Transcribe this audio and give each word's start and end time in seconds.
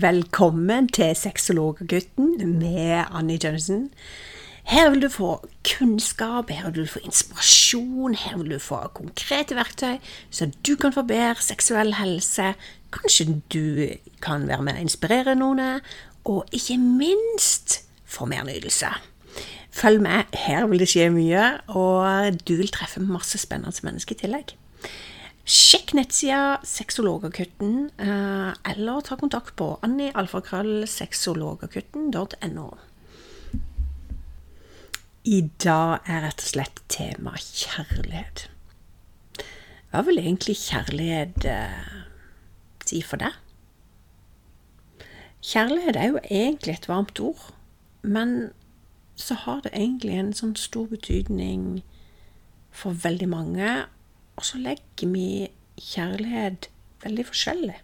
Velkommen 0.00 0.86
til 0.88 1.16
Sexologgutten 1.16 2.58
med 2.58 3.04
Annie 3.12 3.38
Johnson. 3.44 3.90
Her 4.64 4.90
vil 4.90 5.02
du 5.02 5.08
få 5.08 5.46
kunnskap, 5.68 6.50
her 6.50 6.70
vil 6.70 6.86
du 6.86 6.88
få 6.88 7.02
inspirasjon, 7.04 8.14
her 8.14 8.38
vil 8.38 8.54
du 8.54 8.58
få 8.58 8.78
konkrete 8.94 9.54
verktøy, 9.54 9.98
så 10.30 10.48
du 10.66 10.76
kan 10.80 10.92
få 10.92 11.02
bedre 11.02 11.44
seksuell 11.44 11.92
helse. 11.98 12.54
Kanskje 12.92 13.42
du 13.52 13.86
kan 14.24 14.48
være 14.48 14.62
med 14.64 14.80
å 14.80 14.86
inspirere 14.86 15.36
noen, 15.36 15.82
og 16.24 16.48
ikke 16.56 16.78
minst 16.80 17.82
få 18.08 18.30
mer 18.32 18.48
nytelse. 18.48 18.94
Følg 19.76 20.00
med, 20.08 20.24
her 20.46 20.70
vil 20.72 20.80
det 20.80 20.88
skje 20.88 21.10
mye, 21.12 21.46
og 21.68 22.40
du 22.48 22.56
vil 22.62 22.72
treffe 22.72 23.04
masse 23.04 23.44
spennende 23.44 23.84
mennesker 23.84 24.16
i 24.16 24.24
tillegg. 24.24 24.56
Sjekk 25.42 25.90
nettsida 25.98 26.62
Sexologerkutten, 26.62 27.90
eh, 27.98 28.54
eller 28.70 29.00
ta 29.00 29.16
kontakt 29.16 29.56
på 29.56 29.78
annialfakrøllsexologakutten.no. 29.82 32.78
I 35.24 35.50
dag 35.64 35.98
er 36.06 36.20
rett 36.22 36.40
og 36.42 36.46
slett 36.46 36.82
tema 36.86 37.32
kjærlighet. 37.38 38.48
Hva 39.90 40.02
vil 40.06 40.18
egentlig 40.22 40.56
kjærlighet 40.62 41.44
eh, 41.50 41.92
si 42.86 43.02
for 43.02 43.16
deg? 43.22 43.32
Kjærlighet 45.42 45.96
er 45.98 46.06
jo 46.12 46.18
egentlig 46.22 46.74
et 46.76 46.88
varmt 46.88 47.20
ord, 47.20 47.50
men 48.02 48.52
så 49.18 49.34
har 49.34 49.60
det 49.66 49.74
egentlig 49.74 50.14
en 50.18 50.32
sånn 50.38 50.56
stor 50.56 50.86
betydning 50.86 51.82
for 52.70 52.90
veldig 52.94 53.28
mange, 53.28 53.86
og 54.42 54.46
så 54.46 54.58
legger 54.58 55.06
vi 55.06 55.48
kjærlighet 55.78 56.66
veldig 57.04 57.26
forskjellig. 57.26 57.76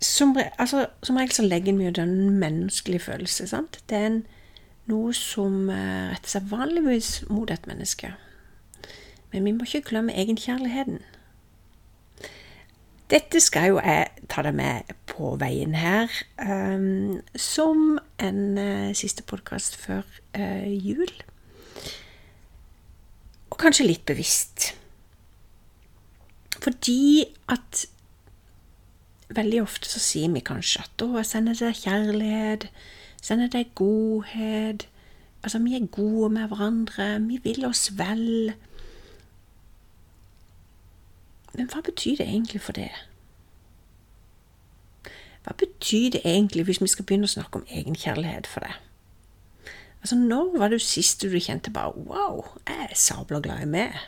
Som, 0.00 0.34
altså, 0.58 0.86
som 1.02 1.16
regel 1.16 1.32
så 1.32 1.42
legger 1.46 1.76
vi 1.78 1.84
jo 1.84 1.90
den 1.90 2.30
menneskelige 2.30 3.00
følelse. 3.00 3.46
sant? 3.46 3.78
Det 3.88 3.98
er 3.98 4.06
en, 4.06 4.26
noe 4.90 5.14
som 5.14 5.70
uh, 5.70 6.10
retter 6.10 6.34
seg 6.34 6.50
vanligvis 6.50 7.12
mot 7.30 7.50
et 7.50 7.66
menneske. 7.70 8.10
Men 9.30 9.44
vi 9.44 9.54
må 9.54 9.70
ikke 9.70 9.86
glemme 9.92 10.18
egenkjærligheten. 10.18 10.98
Dette 13.10 13.40
skal 13.40 13.70
jo 13.70 13.78
jeg 13.78 14.08
ta 14.28 14.42
deg 14.42 14.58
med 14.58 14.94
på 15.06 15.36
veien 15.38 15.78
her, 15.78 16.10
um, 16.42 17.20
som 17.38 18.00
en 18.18 18.58
uh, 18.58 18.90
siste 18.98 19.22
podkast 19.22 19.78
før 19.78 20.02
uh, 20.34 20.66
jul 20.66 21.22
kanskje 23.62 23.88
litt 23.88 24.04
bevisst. 24.08 24.72
Fordi 26.62 27.24
at 27.50 27.86
veldig 29.34 29.62
ofte 29.62 29.88
så 29.88 30.00
sier 30.02 30.32
vi 30.32 30.40
kanskje 30.44 30.84
at 30.84 31.02
'å, 31.02 31.16
jeg 31.16 31.26
sender 31.26 31.54
deg 31.54 31.74
kjærlighet', 31.74 32.68
'sender 33.22 33.48
deg 33.48 33.74
godhet'. 33.74 34.86
Altså, 35.44 35.58
vi 35.58 35.74
er 35.74 35.86
gode 35.86 36.30
med 36.30 36.48
hverandre, 36.48 37.26
vi 37.26 37.40
vil 37.42 37.64
oss 37.64 37.98
vel. 37.98 38.54
Men 41.54 41.66
hva 41.66 41.80
betyr 41.80 42.16
det 42.16 42.28
egentlig 42.28 42.60
for 42.60 42.72
det? 42.72 42.90
Hva 45.42 45.52
betyr 45.58 46.10
det 46.10 46.22
egentlig 46.24 46.64
hvis 46.64 46.80
vi 46.80 46.86
skal 46.86 47.04
begynne 47.04 47.26
å 47.26 47.34
snakke 47.34 47.58
om 47.58 47.66
egenkjærlighet 47.66 48.46
for 48.46 48.60
det? 48.60 48.72
Altså, 50.02 50.16
når 50.18 50.58
var 50.58 50.72
det 50.72 50.80
siste 50.82 51.30
du 51.30 51.38
kjente 51.38 51.70
bare 51.70 51.94
Wow, 51.94 52.44
jeg 52.66 52.88
er 52.90 52.94
sabla 52.98 53.38
glad 53.40 53.62
i 53.62 53.70
meg? 53.70 53.98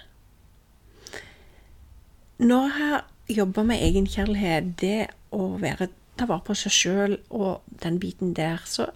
Når 2.39 2.63
jeg 2.63 2.73
har 2.79 3.05
jobba 3.31 3.63
med 3.63 3.83
egenkjærlighet, 3.83 4.73
det 4.81 5.07
å 5.33 5.55
være, 5.63 5.89
ta 6.19 6.27
vare 6.27 6.43
på 6.47 6.57
seg 6.59 6.75
sjøl 6.75 7.15
og 7.31 7.63
den 7.83 8.01
biten 8.03 8.35
der, 8.35 8.59
så 8.67 8.89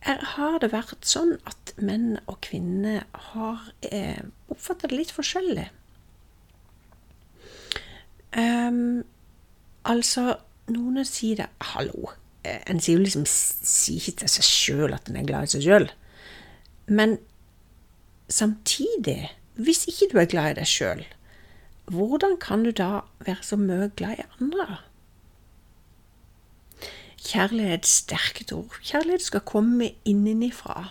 er, 0.00 0.24
har 0.34 0.56
det 0.62 0.72
vært 0.72 1.04
sånn 1.04 1.36
at 1.48 1.74
menn 1.76 2.16
og 2.24 2.40
kvinner 2.48 3.04
har 3.32 3.68
eh, 3.84 4.24
oppfatta 4.48 4.88
det 4.88 4.96
litt 5.02 5.12
forskjellig. 5.14 5.68
Um, 8.32 9.02
altså, 9.84 10.38
noen 10.70 11.04
sier 11.04 11.42
det 11.42 11.48
Hallo, 11.74 12.14
en 12.44 12.80
sier 12.80 12.96
jo 12.96 13.04
liksom 13.04 13.26
sier 13.28 14.00
ikke 14.00 14.22
til 14.22 14.32
seg 14.32 14.46
sjøl 14.46 14.94
at 14.96 15.08
en 15.10 15.18
er 15.20 15.26
glad 15.28 15.48
i 15.48 15.52
seg 15.54 15.64
sjøl. 15.66 15.88
Men 16.88 17.18
samtidig, 18.32 19.30
hvis 19.60 19.86
ikke 19.90 20.10
du 20.12 20.20
er 20.22 20.30
glad 20.30 20.54
i 20.54 20.60
deg 20.60 20.70
sjøl, 20.70 21.02
hvordan 21.90 22.38
kan 22.40 22.64
du 22.64 22.70
da 22.70 23.02
være 23.26 23.42
så 23.42 23.58
mye 23.60 23.90
glad 23.96 24.22
i 24.22 24.28
andre? 24.40 24.78
Kjærlighet, 27.20 27.86
sterkt 27.86 28.52
ord. 28.52 28.78
Kjærlighet 28.82 29.22
skal 29.22 29.44
komme 29.44 29.90
innenifra. 30.08 30.88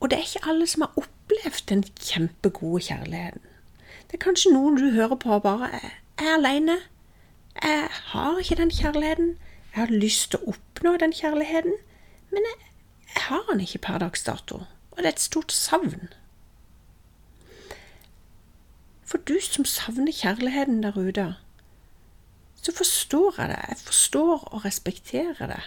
Og 0.00 0.10
det 0.10 0.18
er 0.18 0.22
ikke 0.22 0.48
alle 0.48 0.66
som 0.66 0.86
har 0.86 0.96
opplevd 0.96 1.66
den 1.68 1.84
kjempegode 2.00 2.82
kjærligheten. 2.86 3.44
Det 4.08 4.16
er 4.16 4.24
kanskje 4.24 4.54
noen 4.54 4.78
du 4.78 4.88
hører 4.94 5.18
på 5.20 5.36
og 5.36 5.42
bare 5.44 5.68
er 5.76 6.32
aleine. 6.38 6.78
Jeg 7.62 7.88
har 7.90 8.38
ikke 8.38 8.56
den 8.62 8.70
kjærligheten. 8.70 9.36
Jeg 9.74 9.86
har 9.86 9.92
lyst 9.94 10.32
til 10.32 10.40
å 10.40 10.54
oppnå 10.54 10.96
den 10.98 11.12
kjærligheten, 11.14 11.76
men 12.30 12.48
jeg, 12.48 12.70
jeg 13.14 13.22
har 13.28 13.44
den 13.50 13.62
ikke 13.62 13.82
per 13.86 14.00
dags 14.02 14.24
dato, 14.26 14.64
og 14.90 14.98
det 14.98 15.06
er 15.06 15.14
et 15.14 15.22
stort 15.22 15.54
savn. 15.54 16.10
For 19.10 19.18
du 19.26 19.36
som 19.42 19.66
savner 19.66 20.14
kjærligheten 20.14 20.82
der 20.82 20.98
ute, 20.98 21.26
så 22.62 22.72
forstår 22.76 23.34
jeg 23.38 23.48
det. 23.48 23.60
Jeg 23.68 23.78
forstår 23.78 24.48
og 24.54 24.64
respekterer 24.64 25.46
det. 25.46 25.62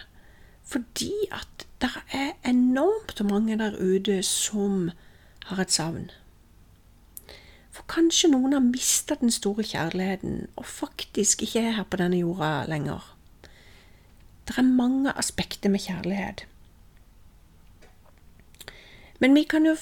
Fordi 0.64 1.12
at 1.32 1.66
det 1.80 1.90
er 2.12 2.32
enormt 2.48 3.20
mange 3.24 3.58
der 3.58 3.76
ute 3.76 4.22
som 4.22 4.90
har 5.44 5.60
et 5.60 5.72
savn. 5.72 6.10
For 7.74 7.84
kanskje 7.90 8.30
noen 8.30 8.54
har 8.54 8.62
mista 8.64 9.16
den 9.20 9.34
store 9.34 9.64
kjærligheten 9.66 10.46
og 10.56 10.66
faktisk 10.66 11.42
ikke 11.42 11.66
er 11.66 11.76
her 11.80 11.88
på 11.90 12.00
denne 12.00 12.22
jorda 12.22 12.64
lenger. 12.70 13.13
Det 14.48 14.58
er 14.58 14.62
mange 14.62 15.12
aspekter 15.18 15.70
med 15.70 15.80
kjærlighet. 15.80 16.46
Men 19.20 19.34
vi 19.34 19.42
kan 19.48 19.66
jo 19.66 19.76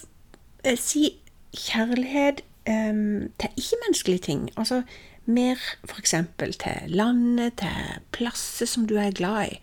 eh, 0.64 0.78
si 0.78 1.08
kjærlighet 1.52 2.42
um, 2.68 3.30
til 3.40 3.50
ikke-menneskelige 3.56 4.18
ting. 4.18 4.50
Altså 4.56 4.82
mer 5.26 5.56
f.eks. 5.84 6.14
til 6.38 6.72
landet, 6.86 7.52
til 7.58 8.02
plasser 8.12 8.66
som 8.66 8.86
du 8.86 8.96
er 8.96 9.10
glad 9.10 9.52
i. 9.52 9.58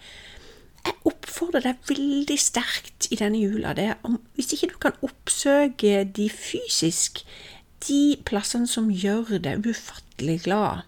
Jeg 0.85 0.93
oppfordrer 1.05 1.63
deg 1.63 1.89
veldig 1.89 2.37
sterkt 2.39 3.09
i 3.11 3.15
denne 3.19 3.39
jula. 3.39 3.73
Det 3.73 3.93
om, 4.03 4.19
hvis 4.35 4.53
ikke 4.53 4.71
du 4.73 4.77
kan 4.77 4.99
oppsøke 5.03 6.03
de 6.03 6.29
fysisk, 6.29 7.23
de 7.87 8.17
plassene 8.25 8.67
som 8.67 8.91
gjør 8.91 9.37
deg 9.43 9.67
ufattelig 9.67 10.41
glad, 10.47 10.85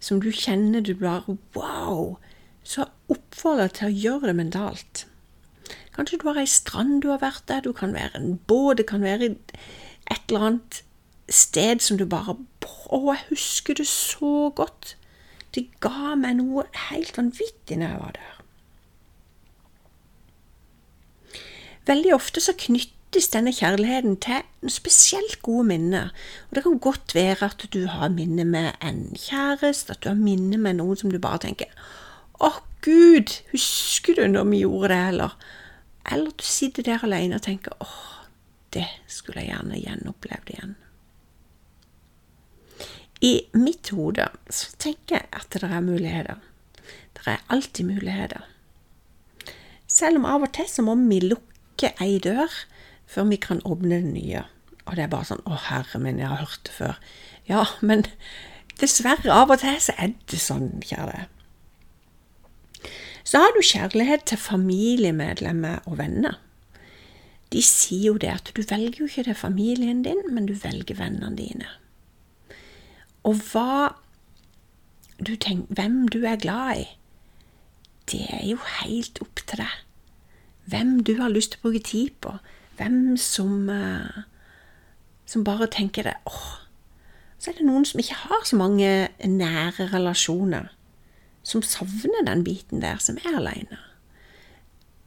som 0.00 0.20
du 0.22 0.30
kjenner 0.30 0.80
du 0.80 0.94
bare 0.94 1.36
Wow! 1.54 2.18
Så 2.62 2.86
oppfordrer 3.10 3.68
jeg 3.68 3.76
til 3.78 3.88
å 3.88 4.00
gjøre 4.04 4.30
det 4.30 4.36
mentalt. 4.38 5.06
Kanskje 5.96 6.20
du 6.20 6.28
har 6.28 6.38
ei 6.40 6.48
strand 6.48 7.00
du 7.02 7.10
har 7.12 7.22
vært 7.22 7.46
der, 7.50 7.64
du 7.64 7.72
kan 7.76 7.94
være 7.96 8.20
en 8.20 8.38
båt, 8.48 8.78
det 8.78 8.86
kan 8.90 9.02
være 9.04 9.34
et 10.10 10.22
eller 10.28 10.46
annet 10.46 10.82
sted 11.30 11.82
som 11.84 11.98
du 11.98 12.06
bare 12.10 12.36
Å, 12.90 12.98
jeg 13.14 13.26
husker 13.28 13.76
det 13.78 13.86
så 13.86 14.50
godt. 14.50 14.96
Det 15.54 15.68
ga 15.82 16.16
meg 16.18 16.40
noe 16.40 16.64
helt 16.88 17.14
vanvittig 17.14 17.76
når 17.78 17.92
jeg 17.92 18.00
var 18.00 18.16
der. 18.16 18.40
Veldig 21.86 22.10
ofte 22.16 22.42
så 22.42 22.56
knyttes 22.58 23.30
denne 23.30 23.52
kjærligheten 23.54 24.18
til 24.22 24.70
spesielt 24.74 25.38
gode 25.46 25.68
minner. 25.70 26.10
Og 26.48 26.58
det 26.58 26.64
kan 26.66 26.82
godt 26.82 27.14
være 27.14 27.46
at 27.46 27.62
du 27.70 27.84
har 27.94 28.10
minner 28.14 28.46
med 28.46 28.72
en 28.82 29.00
kjæreste, 29.14 29.94
at 29.94 30.02
du 30.02 30.10
har 30.10 30.18
minner 30.18 30.58
med 30.58 30.80
noen 30.82 30.98
som 30.98 31.14
du 31.14 31.18
bare 31.22 31.44
tenker 31.46 31.70
å, 32.40 32.52
Gud, 32.80 33.32
husker 33.52 34.16
du 34.16 34.26
når 34.28 34.46
vi 34.48 34.62
gjorde 34.64 34.94
det, 34.94 35.00
eller 35.14 35.34
Eller 36.10 36.30
du 36.32 36.42
sitter 36.42 36.82
der 36.82 37.02
alene 37.04 37.36
og 37.36 37.42
tenker 37.44 37.74
åh, 37.84 38.24
det 38.72 38.86
skulle 39.06 39.42
jeg 39.42 39.50
gjerne 39.50 39.78
gjenopplevd 39.78 40.52
igjen. 40.54 40.76
I 43.20 43.32
mitt 43.52 43.90
hode 43.92 44.30
så 44.48 44.72
tenker 44.80 45.18
jeg 45.18 45.28
at 45.36 45.52
det 45.52 45.68
er 45.68 45.84
muligheter. 45.84 46.38
Det 47.14 47.26
er 47.26 47.44
alltid 47.52 47.84
muligheter. 47.84 48.46
Selv 49.86 50.22
om 50.22 50.24
av 50.24 50.46
og 50.46 50.52
til 50.56 50.68
så 50.70 50.82
må 50.86 50.94
vi 51.02 51.20
lukke 51.20 51.92
ei 52.00 52.16
dør 52.22 52.48
før 53.10 53.28
vi 53.28 53.40
kan 53.42 53.60
åpne 53.66 53.98
den 53.98 54.14
nye. 54.14 54.46
Og 54.86 54.96
det 54.96 55.04
er 55.04 55.12
bare 55.12 55.28
sånn 55.28 55.44
Å, 55.44 55.58
herre 55.68 56.00
min, 56.00 56.18
jeg 56.22 56.30
har 56.30 56.40
hørt 56.46 56.64
det 56.64 56.72
før. 56.72 56.96
Ja, 57.50 57.66
men 57.84 58.06
dessverre, 58.80 59.34
av 59.34 59.52
og 59.52 59.60
til 59.60 59.76
så 59.82 59.94
er 60.00 60.14
det 60.30 60.40
sånn, 60.40 60.80
kjære. 60.86 61.26
Så 63.30 63.38
har 63.38 63.52
du 63.54 63.60
kjærlighet 63.62 64.24
til 64.26 64.38
familiemedlemmer 64.42 65.84
og 65.86 66.00
venner. 66.00 66.40
De 67.52 67.60
sier 67.62 68.08
jo 68.08 68.16
det 68.18 68.30
at 68.32 68.50
du 68.56 68.62
velger 68.62 69.04
jo 69.04 69.06
ikke 69.06 69.28
det 69.28 69.36
familien 69.38 70.02
din, 70.02 70.22
men 70.34 70.48
du 70.48 70.54
velger 70.58 70.98
vennene 70.98 71.36
dine. 71.38 71.68
Og 73.22 73.38
hva 73.52 73.92
du 75.20 75.36
tenker, 75.36 75.70
hvem 75.78 76.08
du 76.08 76.24
er 76.26 76.40
glad 76.42 76.82
i, 76.82 76.88
det 78.10 78.24
er 78.34 78.48
jo 78.48 78.58
helt 78.80 79.22
opp 79.22 79.44
til 79.46 79.62
deg. 79.62 79.78
Hvem 80.70 80.96
du 81.06 81.14
har 81.20 81.30
lyst 81.30 81.54
til 81.54 81.62
å 81.62 81.68
bruke 81.68 81.84
tid 81.86 82.10
på. 82.24 82.34
Hvem 82.80 83.14
som, 83.20 83.70
uh, 83.70 84.26
som 85.26 85.46
bare 85.46 85.70
tenker 85.70 86.08
det 86.08 86.16
åh. 86.26 86.50
Så 87.38 87.52
er 87.52 87.60
det 87.60 87.70
noen 87.70 87.86
som 87.86 88.02
ikke 88.02 88.18
har 88.26 88.42
så 88.44 88.58
mange 88.58 88.90
nære 89.22 89.86
relasjoner, 89.94 90.72
som 91.42 91.62
savner 91.62 92.24
den 92.26 92.44
biten 92.44 92.82
der, 92.82 92.98
som 92.98 93.18
er 93.24 93.36
aleine. 93.36 93.78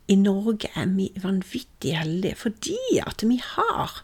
I 0.07 0.15
Norge 0.15 0.69
er 0.75 0.89
vi 0.91 1.12
vanvittig 1.24 1.95
heldige 1.97 2.35
fordi 2.35 2.77
at 3.00 3.24
vi 3.27 3.39
har 3.39 4.03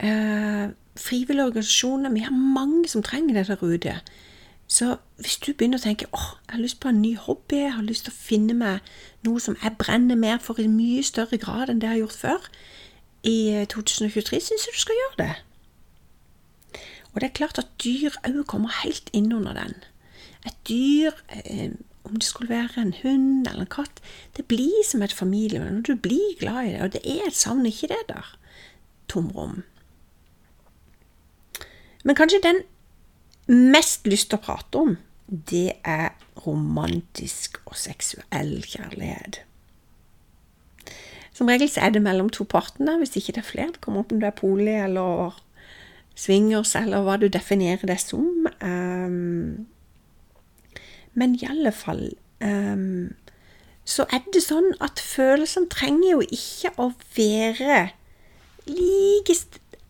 eh, 0.00 0.68
frivillige 0.96 1.46
organisasjoner. 1.46 2.12
Vi 2.12 2.26
har 2.26 2.30
mange 2.30 2.88
som 2.88 3.02
trenger 3.02 3.34
det 3.34 3.48
der 3.48 3.62
ute. 3.62 4.00
Så 4.66 4.96
hvis 5.20 5.36
du 5.36 5.52
begynner 5.52 5.78
å 5.78 5.84
tenke 5.84 6.08
åh, 6.12 6.28
jeg 6.46 6.56
har 6.56 6.62
lyst 6.62 6.80
på 6.80 6.90
en 6.90 7.02
ny 7.02 7.14
hobby, 7.16 7.60
jeg 7.62 7.74
har 7.76 7.84
lyst 7.84 8.06
til 8.06 8.14
å 8.14 8.20
finne 8.20 8.56
meg 8.56 8.94
noe 9.26 9.40
som 9.40 9.56
jeg 9.62 9.76
brenner 9.78 10.16
mer 10.16 10.40
for 10.42 10.60
i 10.60 10.68
mye 10.68 11.02
større 11.04 11.38
grad 11.40 11.70
enn 11.70 11.82
det 11.82 11.88
jeg 11.88 11.94
har 11.94 12.04
gjort 12.04 12.20
før, 12.20 12.48
i 13.24 13.36
2023 13.72 14.36
eh, 14.36 14.44
syns 14.44 14.66
jeg 14.66 14.76
du 14.76 14.80
skal 14.80 15.00
gjøre 15.00 15.18
det. 15.20 15.34
Og 17.12 17.20
det 17.20 17.28
er 17.28 17.36
klart 17.38 17.60
at 17.60 17.70
dyr 17.84 18.16
òg 18.26 18.40
kommer 18.50 18.72
helt 18.82 19.12
inn 19.14 19.32
under 19.32 19.54
den. 19.56 19.76
Et 20.44 20.56
dyr, 20.68 21.12
eh, 21.28 21.70
om 22.04 22.16
det 22.16 22.26
skulle 22.26 22.52
være 22.52 22.82
en 22.82 22.94
hund 23.02 23.46
eller 23.48 23.64
en 23.64 23.70
katt, 23.70 24.00
det 24.36 24.46
blir 24.46 24.84
som 24.84 25.02
et 25.02 25.12
familiemedlem. 25.12 25.82
Du 25.82 25.94
blir 25.96 26.38
glad 26.40 26.64
i 26.64 26.72
det, 26.74 26.82
og 26.82 26.92
det 26.92 27.04
er 27.04 27.26
et 27.26 27.36
savn, 27.36 27.66
ikke 27.66 27.88
det 27.88 28.02
der 28.08 28.36
tomrom. 29.08 29.62
Men 32.04 32.16
kanskje 32.16 32.42
den 32.44 32.62
mest 33.48 34.06
lyst 34.06 34.30
til 34.30 34.40
å 34.40 34.44
prate 34.44 34.80
om, 34.80 34.96
det 35.26 35.78
er 35.88 36.12
romantisk 36.44 37.60
og 37.64 37.76
seksuell 37.80 38.58
kjærlighet. 38.68 39.40
Som 41.34 41.48
regel 41.50 41.70
er 41.80 41.90
det 41.90 42.02
mellom 42.04 42.28
to 42.30 42.44
partene, 42.46 42.98
hvis 43.00 43.16
ikke 43.18 43.34
det 43.34 43.42
er 43.42 43.48
flere. 43.48 43.72
Det 43.74 43.80
kommer 43.82 44.04
opp 44.04 44.12
om 44.12 44.20
du 44.22 44.26
er 44.28 44.36
poli 44.36 44.76
eller 44.76 45.34
swingers, 46.14 46.76
eller 46.78 47.02
hva 47.02 47.16
du 47.18 47.26
definerer 47.32 47.88
det 47.90 47.98
som. 48.04 48.46
Um, 48.62 49.64
men 51.14 51.36
i 51.38 51.46
alle 51.48 51.72
fall 51.72 52.08
um, 52.42 53.14
så 53.84 54.06
er 54.12 54.24
det 54.32 54.42
sånn 54.44 54.72
at 54.84 55.00
følelsene 55.02 55.68
trenger 55.72 56.14
jo 56.14 56.20
ikke 56.24 56.72
å 56.80 56.90
være 57.16 57.90
like 58.70 59.36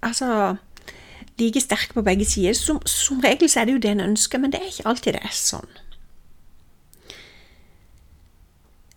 Altså 0.05 0.57
like 1.39 1.61
sterke 1.61 1.95
på 1.95 2.03
begge 2.03 2.25
sider. 2.25 2.53
Som, 2.53 2.81
som, 2.87 3.21
regel 3.21 3.49
så 3.51 3.61
er 3.61 3.65
det 3.65 3.73
jo 3.73 3.83
det 3.83 3.91
en 3.91 4.07
ønsker, 4.11 4.39
men 4.39 4.53
det 4.53 4.61
er 4.61 4.71
ikke 4.71 4.89
alltid 4.91 5.17
det 5.17 5.23
er 5.25 5.35
sånn. 5.35 5.79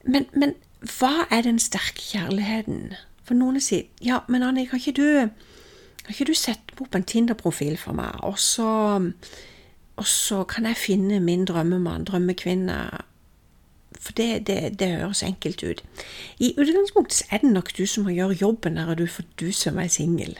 Men, 0.07 0.27
men 0.33 0.56
hva 0.97 1.27
er 1.33 1.47
den 1.47 1.59
sterke 1.59 2.03
kjærligheten? 2.03 2.95
For 3.27 3.35
noen 3.35 3.59
sier 3.63 3.88
ja, 4.03 4.21
men 4.31 4.45
Annie, 4.45 4.68
kan 4.69 4.80
ikke 4.80 4.95
du, 5.00 5.07
kan 6.03 6.13
ikke 6.13 6.30
du 6.30 6.35
sette 6.38 6.77
opp 6.83 6.95
en 6.95 7.07
Tinder-profil 7.07 7.75
for 7.81 7.97
meg, 7.97 8.15
og 8.23 8.38
så, 8.39 8.69
og 9.97 10.07
så 10.07 10.44
kan 10.44 10.65
jeg 10.69 10.77
finne 10.77 11.19
min 11.19 11.45
drømmemann, 11.45 12.05
drømmekvinne, 12.05 12.77
for 13.97 14.13
det, 14.13 14.47
det, 14.47 14.79
det, 14.79 14.88
høres 14.99 15.23
enkelt 15.23 15.63
ut. 15.63 15.83
I 16.39 16.53
utgangspunktet 16.57 17.25
er 17.31 17.41
det 17.41 17.51
nok 17.51 17.71
du 17.77 17.85
som 17.85 18.05
må 18.05 18.13
gjøre 18.13 18.38
jobben 18.41 18.77
der 18.77 18.94
du, 18.95 19.07
for 19.09 19.25
du 19.39 19.51
som 19.51 19.79
er 19.81 19.88
singel 19.88 20.38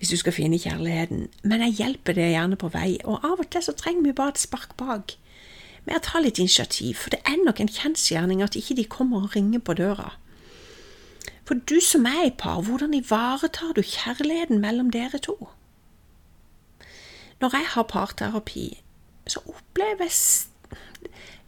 hvis 0.00 0.08
du 0.08 0.16
skal 0.16 0.32
finne 0.32 0.56
kjærligheten, 0.56 1.26
men 1.44 1.60
jeg 1.60 1.74
hjelper 1.76 2.16
deg 2.16 2.30
gjerne 2.32 2.56
på 2.56 2.70
vei, 2.72 2.94
og 3.04 3.20
av 3.20 3.42
og 3.42 3.50
til 3.52 3.60
så 3.66 3.74
trenger 3.76 4.06
vi 4.06 4.14
bare 4.16 4.32
et 4.32 4.40
spark 4.40 4.72
bak. 4.80 5.12
Med 5.84 5.98
å 5.98 6.00
ta 6.06 6.22
litt 6.24 6.40
initiativ, 6.40 7.02
for 7.02 7.12
det 7.12 7.20
er 7.28 7.36
nok 7.44 7.60
en 7.60 7.68
kjensgjerning 7.68 8.40
at 8.40 8.56
ikke 8.56 8.78
de 8.78 8.86
kommer 8.88 9.26
og 9.26 9.36
ringer 9.36 9.60
på 9.60 9.76
døra. 9.76 10.14
For 11.44 11.60
du 11.68 11.76
som 11.84 12.08
er 12.08 12.30
i 12.30 12.32
par, 12.32 12.62
hvordan 12.64 12.96
ivaretar 12.96 13.76
du 13.76 13.82
kjærligheten 13.84 14.64
mellom 14.64 14.88
dere 14.94 15.20
to? 15.20 15.36
Når 17.40 17.56
jeg 17.56 17.66
har 17.74 17.82
parterapi, 17.88 18.82
så 19.26 19.40
opplever 19.48 20.04
jeg 20.04 20.12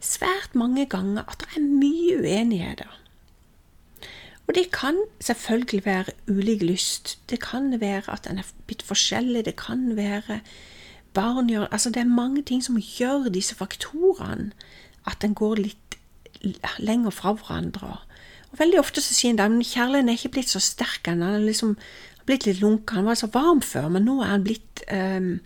svært 0.03 0.55
mange 0.55 0.85
ganger 0.89 1.23
at 1.29 1.43
det 1.43 1.57
er 1.57 1.65
mye 1.67 2.19
uenigheter. 2.23 2.99
Og 4.47 4.55
det 4.55 4.71
kan 4.75 4.97
selvfølgelig 5.21 5.85
være 5.85 6.05
ulik 6.27 6.61
lyst. 6.61 7.19
Det 7.29 7.39
kan 7.39 7.79
være 7.81 8.11
at 8.11 8.27
en 8.29 8.37
er 8.37 8.49
blitt 8.67 8.83
forskjellig. 8.83 9.45
Det 9.45 9.55
kan 9.55 9.95
være 9.95 10.39
barn 11.13 11.49
gjør 11.49 11.67
Altså, 11.71 11.89
det 11.89 11.97
er 11.97 12.09
mange 12.09 12.41
ting 12.43 12.63
som 12.63 12.77
gjør 12.77 13.29
disse 13.29 13.55
faktorene 13.55 14.51
at 15.07 15.23
en 15.23 15.35
går 15.35 15.55
litt 15.55 15.97
lenger 16.79 17.09
fra 17.09 17.31
hverandre. 17.31 17.97
Og 18.51 18.59
Veldig 18.59 18.79
ofte 18.79 19.01
så 19.01 19.13
sier 19.13 19.31
en 19.31 19.39
at 19.39 19.67
kjærligheten 19.67 20.09
er 20.09 20.13
ikke 20.19 20.29
blitt 20.29 20.49
så 20.49 20.59
sterk. 20.59 21.07
Han 21.07 21.21
er 21.21 21.39
liksom 21.39 21.77
blitt 22.25 22.45
litt 22.45 22.59
lunken. 22.59 22.95
Han 22.95 23.05
var 23.05 23.15
så 23.15 23.27
varm 23.27 23.61
før, 23.61 23.87
men 23.87 24.05
nå 24.05 24.19
er 24.21 24.35
han 24.35 24.43
blitt 24.43 24.83
um, 24.91 25.39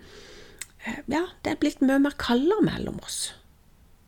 Ja, 0.88 1.26
det 1.44 1.52
er 1.52 1.60
blitt 1.60 1.82
mye 1.84 2.00
mer 2.00 2.16
kaldere 2.20 2.64
mellom 2.64 3.00
oss. 3.04 3.34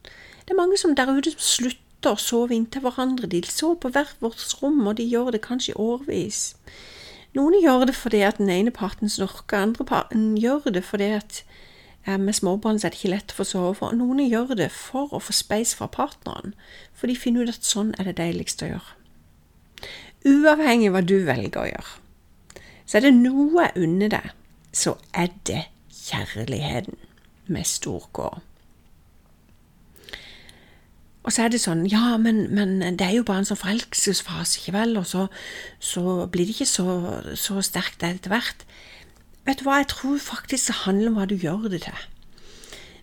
Det 0.03 0.55
er 0.55 0.59
mange 0.59 0.77
som 0.81 0.95
der 0.95 1.11
ute 1.11 1.33
som 1.35 1.43
slutter 1.43 2.15
å 2.15 2.21
sove 2.21 2.55
inntil 2.55 2.81
hverandre. 2.85 3.27
De 3.29 3.41
sover 3.45 3.81
på 3.83 3.91
hvert 3.93 4.23
vårt 4.23 4.41
rom, 4.61 4.79
og 4.87 4.95
de 4.97 5.05
gjør 5.05 5.33
det 5.35 5.43
kanskje 5.45 5.75
i 5.75 5.79
årevis. 5.79 6.39
Noen 7.37 7.59
gjør 7.61 7.85
det 7.85 7.93
fordi 7.93 8.23
at 8.25 8.39
den 8.39 8.49
ene 8.49 8.73
parten 8.73 9.11
snorker, 9.11 9.59
andre 9.59 9.85
parten 9.85 10.31
gjør 10.39 10.71
det 10.73 10.81
fordi 10.87 11.11
at 11.19 11.43
eh, 12.07 12.17
med 12.17 12.33
småbarn 12.33 12.79
er 12.81 12.89
det 12.89 12.97
ikke 12.97 13.13
lett 13.13 13.33
å 13.35 13.37
få 13.37 13.45
sove, 13.45 13.85
og 13.85 13.97
noen 13.99 14.23
gjør 14.25 14.55
det 14.57 14.71
for 14.73 15.13
å 15.13 15.21
få 15.21 15.35
speis 15.37 15.75
fra 15.77 15.85
partneren, 15.93 16.55
for 16.97 17.11
de 17.11 17.19
finner 17.19 17.45
ut 17.45 17.53
at 17.53 17.67
sånn 17.67 17.93
er 17.99 18.09
det 18.09 18.17
deiligst 18.17 18.65
å 18.65 18.71
gjøre. 18.71 18.95
Uavhengig 20.25 20.89
av 20.89 20.97
hva 20.97 21.03
du 21.05 21.19
velger 21.27 21.61
å 21.61 21.69
gjøre, 21.69 21.93
så 22.89 22.97
er 22.97 23.05
det 23.05 23.17
noe 23.21 23.67
jeg 23.67 23.85
unner 23.85 24.15
deg, 24.17 24.33
så 24.73 24.97
er 25.13 25.29
det 25.45 25.67
kjærligheten 26.09 26.97
med 27.49 27.65
stor 27.65 28.09
K. 28.13 28.29
Og 31.23 31.33
så 31.33 31.45
er 31.45 31.51
det 31.53 31.61
sånn 31.61 31.83
Ja, 31.91 32.17
men, 32.21 32.47
men 32.55 32.79
det 32.97 33.05
er 33.05 33.17
jo 33.19 33.25
bare 33.27 33.43
en 33.43 33.49
sånn 33.49 33.59
forelskelsesfase, 33.59 34.61
ikke 34.61 34.75
vel? 34.77 34.95
Og 34.97 35.07
så, 35.09 35.27
så, 35.77 36.25
blir 36.31 36.47
det 36.47 36.55
ikke 36.55 36.69
så, 36.69 36.85
så 37.37 37.59
sterkt 37.65 38.05
etter 38.07 38.33
hvert. 38.33 38.63
Vet 39.45 39.61
du 39.61 39.67
hva, 39.67 39.79
jeg 39.81 39.91
tror 39.93 40.17
faktisk 40.21 40.71
det 40.71 40.79
handler 40.85 41.11
om 41.11 41.19
hva 41.19 41.27
du 41.29 41.35
gjør 41.37 41.67
det 41.73 41.83
til. 41.85 42.07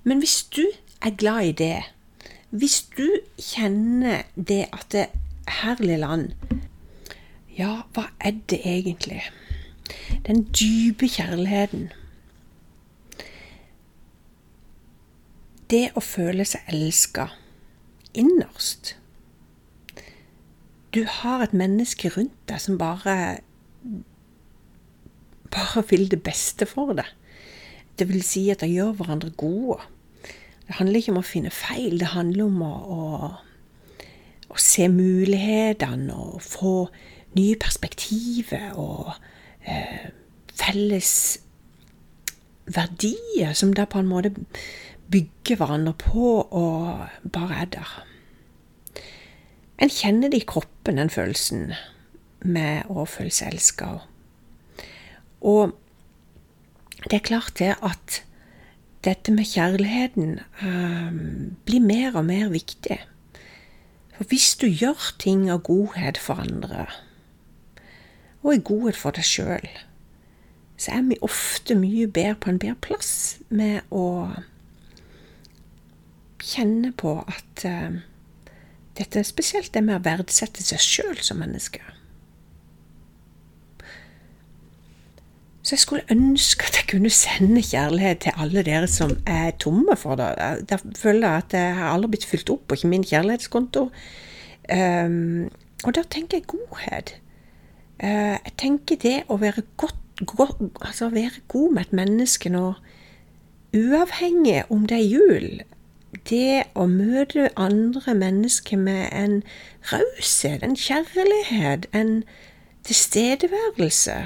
Men 0.06 0.22
hvis 0.22 0.40
du 0.54 0.64
er 1.02 1.14
glad 1.18 1.50
i 1.50 1.54
det, 1.58 1.76
hvis 2.50 2.80
du 2.96 3.06
kjenner 3.42 4.24
det 4.34 4.64
at 4.72 4.86
det 4.94 5.06
herlige 5.62 5.98
land 6.02 6.30
Ja, 7.56 7.86
hva 7.94 8.08
er 8.20 8.36
det 8.50 8.60
egentlig? 8.68 9.22
Den 10.26 10.44
dype 10.50 11.08
kjærligheten. 11.08 11.88
Det 15.70 15.90
å 15.98 16.02
føle 16.04 16.44
seg 16.46 16.68
elska 16.70 17.30
innerst. 18.14 18.94
Du 20.94 21.02
har 21.10 21.42
et 21.44 21.56
menneske 21.56 22.08
rundt 22.14 22.36
deg 22.48 22.62
som 22.62 22.78
bare 22.80 23.16
bare 25.56 25.82
vil 25.90 26.10
det 26.10 26.22
beste 26.22 26.66
for 26.68 26.94
deg. 26.96 27.08
Det 27.98 28.08
vil 28.10 28.22
si 28.26 28.46
at 28.52 28.62
de 28.62 28.70
gjør 28.70 28.96
hverandre 28.98 29.32
gode. 29.40 29.80
Det 30.66 30.78
handler 30.78 31.00
ikke 31.00 31.14
om 31.14 31.20
å 31.20 31.26
finne 31.26 31.52
feil, 31.54 31.98
det 32.00 32.12
handler 32.12 32.48
om 32.48 32.62
å, 32.66 32.72
å, 32.96 34.06
å 34.50 34.58
se 34.60 34.88
mulighetene 34.90 36.14
og 36.14 36.40
få 36.42 36.76
nye 37.36 37.58
perspektiver 37.60 38.74
og 38.80 39.12
eh, 39.62 40.08
felles 40.56 41.12
verdier 42.66 43.54
som 43.54 43.74
da 43.76 43.86
på 43.86 44.00
en 44.02 44.10
måte 44.10 44.32
bygger 45.10 45.60
hverandre 45.60 45.94
på 46.00 46.28
og 46.42 47.06
bare 47.32 47.62
er 47.62 47.70
der. 47.78 47.96
En 49.78 49.92
kjenner 49.92 50.32
det 50.32 50.42
i 50.42 50.48
kroppen, 50.48 50.96
den 50.96 51.12
følelsen 51.12 51.74
med 52.40 52.88
å 52.88 53.04
føle 53.08 53.32
seg 53.34 53.54
elska. 53.54 53.90
Og 55.44 55.74
det 57.06 57.18
er 57.18 57.26
klart 57.28 57.58
det 57.60 57.74
at 57.84 58.22
dette 59.06 59.30
med 59.30 59.46
kjærligheten 59.46 60.38
eh, 60.40 61.18
blir 61.68 61.84
mer 61.84 62.16
og 62.16 62.26
mer 62.26 62.48
viktig. 62.50 62.98
For 64.16 64.30
hvis 64.32 64.54
du 64.58 64.66
gjør 64.66 65.12
ting 65.20 65.44
av 65.52 65.62
godhet 65.68 66.18
for 66.18 66.40
andre, 66.42 66.88
og 68.42 68.54
i 68.54 68.62
godhet 68.64 68.96
for 68.98 69.14
deg 69.14 69.26
sjøl, 69.26 69.68
så 70.80 70.96
er 70.96 71.06
vi 71.08 71.20
ofte 71.24 71.76
mye 71.78 72.08
bedre 72.08 72.38
på 72.40 72.52
en 72.52 72.60
bedre 72.62 72.80
plass 72.84 73.12
med 73.48 73.84
å 73.90 74.06
kjenne 76.46 76.92
på 76.96 77.18
at 77.26 77.66
uh, 77.66 77.98
dette 78.96 79.20
er 79.20 79.28
spesielt 79.28 79.74
det 79.74 79.82
med 79.84 79.98
å 79.98 80.04
verdsette 80.06 80.64
seg 80.64 80.82
sjøl 80.82 81.20
som 81.24 81.42
menneske. 81.42 81.82
Så 85.66 85.74
jeg 85.74 85.82
skulle 85.82 86.14
ønske 86.14 86.68
at 86.68 86.76
jeg 86.78 86.86
kunne 86.92 87.10
sende 87.10 87.62
kjærlighet 87.64 88.20
til 88.22 88.36
alle 88.38 88.62
dere 88.62 88.86
som 88.86 89.16
er 89.26 89.50
tomme 89.58 89.96
for 89.98 90.14
det. 90.14 90.28
Jeg 90.70 90.94
føler 90.94 91.26
jeg 91.26 91.42
at 91.42 91.56
jeg 91.58 91.72
har 91.74 91.90
aldri 91.90 92.12
blitt 92.12 92.26
fylt 92.30 92.52
opp 92.54 92.68
på 92.68 92.78
ikke 92.78 92.90
min 92.92 93.06
kjærlighetskonto. 93.06 93.82
Um, 94.70 95.48
og 95.82 95.96
da 95.98 96.04
tenker 96.06 96.38
jeg 96.38 96.46
godhet. 96.52 97.16
Uh, 97.98 98.38
jeg 98.38 98.54
tenker 98.62 99.00
det 99.02 99.16
å 99.26 99.40
være 99.42 99.66
godt, 99.82 99.98
godt, 100.22 100.62
altså 100.78 101.10
være 101.10 101.42
god 101.50 101.74
med 101.74 101.88
et 101.88 101.98
menneske 101.98 102.52
nå, 102.54 102.68
uavhengig 103.74 104.62
om 104.70 104.86
det 104.86 105.00
er 105.00 105.10
jul, 105.10 105.50
det 106.28 106.64
å 106.74 106.86
møte 106.90 107.50
andre 107.56 108.14
mennesker 108.14 108.76
med 108.76 109.08
en 109.12 109.42
raushet, 109.92 110.62
en 110.62 110.76
kjærlighet, 110.76 111.86
en 111.92 112.24
tilstedeværelse, 112.86 114.16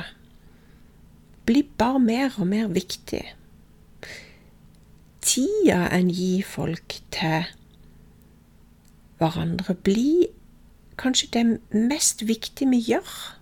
blir 1.47 1.69
bare 1.79 2.01
mer 2.01 2.37
og 2.39 2.47
mer 2.47 2.69
viktig. 2.69 3.25
Tida 5.21 5.87
en 5.93 6.11
gir 6.11 6.45
folk 6.47 7.01
til 7.13 7.49
hverandre, 9.19 9.75
blir 9.75 10.31
kanskje 11.01 11.29
det 11.33 11.45
mest 11.73 12.27
viktige 12.29 12.71
vi 12.71 12.81
gjør. 12.93 13.37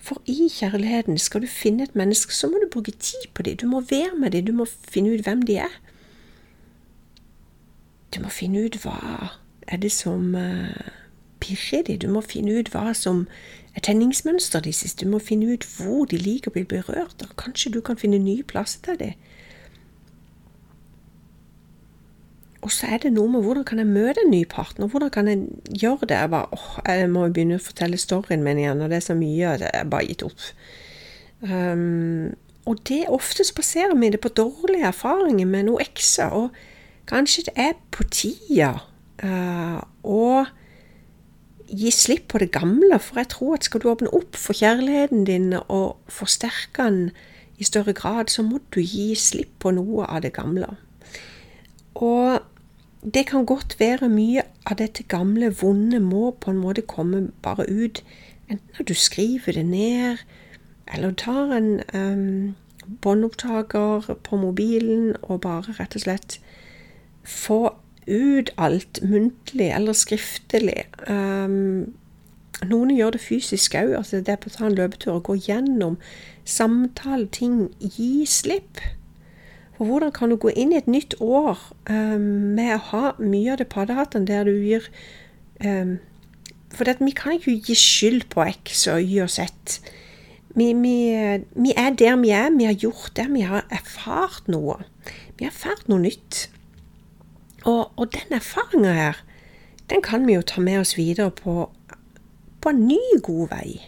For 0.00 0.22
i 0.26 0.48
kjærligheten 0.48 1.18
skal 1.18 1.44
du 1.44 1.46
finne 1.46 1.84
et 1.84 1.96
menneske, 1.96 2.34
så 2.34 2.48
må 2.48 2.60
du 2.62 2.68
bruke 2.72 2.92
tid 2.92 3.28
på 3.34 3.42
dem. 3.42 3.56
Du 3.56 3.66
må 3.66 3.80
være 3.80 4.16
med 4.16 4.30
dem, 4.30 4.46
du 4.46 4.52
må 4.52 4.64
finne 4.64 5.12
ut 5.12 5.24
hvem 5.24 5.42
de 5.42 5.60
er. 5.60 5.80
Du 8.14 8.20
må 8.22 8.30
finne 8.32 8.64
ut 8.66 8.80
hva 8.82 8.98
er 9.70 9.78
det 9.82 9.92
som 9.94 10.34
uh, 10.34 10.90
pirrer 11.40 11.86
dem. 11.86 11.98
Du 12.02 12.08
må 12.10 12.22
finne 12.26 12.58
ut 12.58 12.70
hva 12.74 12.90
som 12.96 13.26
er 13.76 13.84
tenningsmønsteret 13.86 14.66
deres. 14.66 14.96
Du 14.98 15.06
må 15.08 15.20
finne 15.22 15.52
ut 15.52 15.66
hvor 15.76 16.08
de 16.10 16.18
liker 16.18 16.50
å 16.50 16.56
bli 16.58 16.66
berørt. 16.68 17.22
Og 17.22 17.36
kanskje 17.40 17.72
du 17.76 17.80
kan 17.84 18.00
finne 18.00 18.18
nye 18.22 18.46
plasser 18.46 18.82
til 18.86 18.98
dem. 19.00 19.28
Og 22.60 22.72
så 22.72 22.90
er 22.92 22.98
det 23.00 23.14
noe 23.14 23.30
med 23.32 23.40
hvordan 23.44 23.64
kan 23.64 23.80
jeg 23.80 23.88
møte 23.88 24.20
en 24.20 24.34
ny 24.34 24.42
partner? 24.44 24.90
Hvordan 24.92 25.10
kan 25.10 25.28
jeg 25.30 25.46
gjøre 25.80 26.10
det? 26.10 26.18
Jeg 26.18 26.30
bare, 26.34 26.48
åh, 26.52 26.74
jeg 26.84 27.08
må 27.08 27.24
begynne 27.28 27.56
å 27.56 27.62
fortelle 27.64 27.96
storyen 27.96 28.44
min 28.44 28.60
igjen, 28.60 28.82
og 28.84 28.92
det 28.92 28.98
er 28.98 29.06
så 29.06 29.16
mye 29.16 29.54
at 29.54 29.64
jeg 29.64 29.88
bare 29.88 30.08
gitt 30.10 30.24
opp. 30.26 30.48
Um, 31.40 32.34
og 32.68 32.82
det 32.90 33.06
ofte 33.08 33.46
så 33.48 33.56
baserer 33.56 33.96
vi 33.96 34.10
det 34.12 34.20
på 34.20 34.28
dårlige 34.28 34.90
erfaringer 34.90 35.48
med 35.48 35.70
noe 35.70 35.80
ekser. 35.80 36.36
Og 36.36 36.52
kanskje 37.10 37.46
det 37.50 37.54
er 37.58 37.76
på 37.92 38.06
tida 38.10 38.72
uh, 39.24 39.80
å 40.02 40.44
gi 41.70 41.90
slipp 41.94 42.28
på 42.32 42.40
det 42.42 42.50
gamle, 42.54 42.98
for 42.98 43.20
jeg 43.20 43.30
tror 43.34 43.56
at 43.56 43.66
skal 43.66 43.82
du 43.82 43.90
åpne 43.90 44.12
opp 44.16 44.38
for 44.38 44.56
kjærligheten 44.56 45.26
din 45.28 45.52
og 45.60 46.00
forsterke 46.10 46.86
den 46.86 47.10
i 47.60 47.66
større 47.66 47.92
grad, 47.94 48.30
så 48.32 48.42
må 48.42 48.58
du 48.74 48.80
gi 48.80 49.12
slipp 49.18 49.52
på 49.62 49.74
noe 49.76 50.06
av 50.08 50.24
det 50.24 50.32
gamle. 50.34 50.72
Og 51.94 52.40
det 53.00 53.26
kan 53.28 53.46
godt 53.46 53.76
være 53.80 54.08
mye 54.12 54.44
av 54.66 54.78
dette 54.80 55.04
gamle, 55.08 55.52
vonde 55.60 56.00
må 56.00 56.30
på 56.40 56.52
en 56.52 56.60
måte 56.60 56.86
komme 56.88 57.28
bare 57.44 57.68
ut, 57.68 58.02
enten 58.48 58.78
når 58.78 58.88
du 58.88 58.94
skriver 58.94 59.56
det 59.56 59.66
ned, 59.68 60.24
eller 60.90 61.14
tar 61.14 61.52
en 61.54 61.70
um, 61.94 62.54
båndopptaker 63.04 64.16
på 64.26 64.36
mobilen 64.36 65.14
og 65.22 65.44
bare 65.44 65.76
rett 65.78 65.94
og 65.94 66.04
slett 66.04 66.40
få 67.24 67.74
ut 68.10 68.50
alt 68.58 69.00
muntlig 69.02 69.70
eller 69.74 69.96
skriftlig. 69.96 70.84
Um, 71.06 71.92
noen 72.66 72.92
gjør 72.92 73.14
det 73.16 73.22
fysisk 73.24 73.76
òg, 73.78 73.94
altså 74.00 74.20
det 74.24 74.40
på 74.42 74.50
å 74.50 74.56
ta 74.56 74.66
en 74.68 74.76
løpetur 74.76 75.16
og 75.16 75.28
gå 75.30 75.36
gjennom 75.46 75.96
samtale, 76.48 77.28
ting, 77.32 77.68
gi 77.80 78.26
slipp. 78.28 78.82
For 79.76 79.88
hvordan 79.88 80.12
kan 80.12 80.32
du 80.32 80.36
gå 80.36 80.52
inn 80.52 80.74
i 80.74 80.80
et 80.80 80.90
nytt 80.90 81.16
år 81.24 81.60
um, 81.88 82.52
med 82.58 82.74
å 82.76 82.84
ha 82.90 83.04
mye 83.22 83.54
av 83.54 83.62
det 83.62 83.70
paddehatten 83.72 84.26
der 84.28 84.44
du 84.48 84.52
gir 84.52 84.90
um, 85.64 85.98
For 86.74 86.84
det, 86.86 86.98
vi 87.00 87.14
kan 87.16 87.38
ikke 87.38 87.56
gi 87.64 87.74
skyld 87.74 88.28
på 88.30 88.44
X 88.50 88.84
og 88.92 89.00
Y 89.02 89.24
og 89.24 89.32
Z. 89.32 89.80
Vi, 90.54 90.68
vi, 90.74 90.94
vi, 91.54 91.72
er 91.76 91.96
der 91.98 92.16
vi 92.20 92.30
er. 92.34 92.50
Vi 92.54 92.68
har 92.68 92.76
gjort 92.78 93.16
det. 93.16 93.26
Vi 93.32 93.46
har 93.46 93.64
erfart 93.70 94.46
noe. 94.50 94.76
Vi 95.38 95.46
har 95.46 95.54
erfart 95.54 95.88
noe 95.90 96.04
nytt. 96.04 96.48
Og, 97.64 97.92
og 97.96 98.12
den 98.12 98.36
erfaringa 98.36 98.92
her, 98.92 99.24
den 99.90 100.02
kan 100.02 100.26
vi 100.26 100.34
jo 100.34 100.42
ta 100.42 100.60
med 100.60 100.80
oss 100.80 100.96
videre 100.96 101.30
på, 101.30 101.70
på 102.60 102.68
en 102.68 102.86
ny, 102.88 103.00
god 103.22 103.48
vei. 103.50 103.80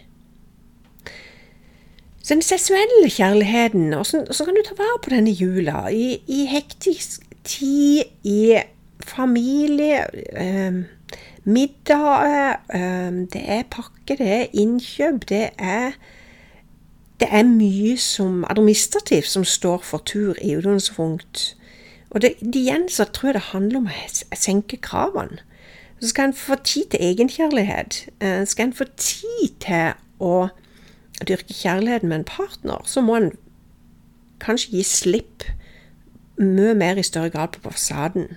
Så 2.23 2.33
den 2.33 2.41
seksuelle 2.41 3.09
kjærligheten, 3.09 3.93
åssen 3.93 4.27
kan 4.27 4.55
du 4.55 4.63
ta 4.65 4.77
vare 4.77 4.99
på 5.03 5.11
denne 5.11 5.31
jula? 5.31 5.87
I, 5.91 6.21
i 6.27 6.45
hektisk 6.47 7.25
tid, 7.43 8.03
i 8.23 8.61
familie, 9.03 10.05
eh, 10.39 10.83
middag, 11.43 12.59
eh, 12.73 13.11
det 13.33 13.43
er 13.43 13.63
pakke, 13.71 14.15
det 14.15 14.27
er 14.27 14.53
innkjøp, 14.53 15.27
det 15.29 15.49
er 15.57 15.97
det 17.19 17.27
er 17.31 17.43
mye 17.47 17.97
som 17.97 18.41
administrativt 18.49 19.29
som 19.29 19.43
står 19.47 19.83
for 19.85 20.03
tur 20.03 20.35
i 20.41 20.55
utgangspunkt. 20.57 21.55
Og 22.13 22.21
det, 22.21 22.35
igjen 22.41 22.89
så 22.89 23.05
tror 23.09 23.27
jeg 23.31 23.33
det 23.39 23.49
handler 23.49 23.81
om 23.81 23.89
å 23.89 24.37
senke 24.37 24.77
kravene. 24.77 25.41
Så 25.99 26.11
skal 26.11 26.29
en 26.29 26.37
få 26.37 26.55
tid 26.63 26.91
til 26.91 27.01
egenkjærlighet. 27.01 27.99
Eh, 28.19 28.43
skal 28.47 28.69
en 28.69 28.75
få 28.77 28.85
tid 28.99 29.55
til 29.63 29.93
å 30.19 30.49
dyrke 31.27 31.53
kjærligheten 31.53 32.09
med 32.09 32.17
en 32.17 32.27
partner, 32.27 32.81
så 32.85 33.01
må 33.01 33.15
en 33.15 33.31
kanskje 34.43 34.77
gi 34.77 34.83
slipp 34.83 35.45
mye 36.41 36.73
mer 36.75 36.99
i 36.99 37.05
større 37.05 37.31
grad 37.31 37.55
på 37.55 37.71
fasaden. 37.71 38.27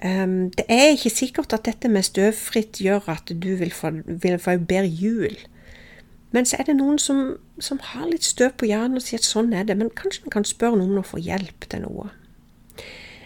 Um, 0.00 0.50
det 0.56 0.64
er 0.68 0.94
ikke 0.94 1.10
sikkert 1.12 1.52
at 1.52 1.66
dette 1.68 1.88
med 1.88 2.02
støvfritt 2.02 2.80
gjør 2.80 3.10
at 3.12 3.32
du 3.42 3.50
vil 3.60 3.72
få, 3.72 3.90
vil 4.06 4.38
få 4.40 4.56
bedre 4.58 4.88
jul. 4.88 5.36
Men 6.32 6.46
så 6.46 6.56
er 6.58 6.70
det 6.70 6.78
noen 6.78 6.98
som, 6.98 7.36
som 7.60 7.80
har 7.82 8.06
litt 8.08 8.24
støv 8.24 8.54
på 8.56 8.70
hjernen 8.70 8.96
og 8.96 9.04
sier 9.04 9.20
at 9.20 9.28
sånn 9.28 9.52
er 9.52 9.66
det. 9.68 9.76
Men 9.76 9.90
kanskje 9.92 10.24
man 10.24 10.34
kan 10.38 10.48
spørre 10.48 10.78
noen 10.78 10.94
om 10.96 11.02
å 11.02 11.10
få 11.10 11.20
hjelp 11.20 11.68
til 11.68 11.84
noe. 11.84 12.08